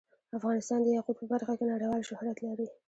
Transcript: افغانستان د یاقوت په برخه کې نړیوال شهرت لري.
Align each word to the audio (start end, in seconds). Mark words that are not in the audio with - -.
افغانستان 0.37 0.79
د 0.83 0.87
یاقوت 0.95 1.15
په 1.19 1.25
برخه 1.33 1.53
کې 1.57 1.65
نړیوال 1.73 2.01
شهرت 2.09 2.37
لري. 2.47 2.67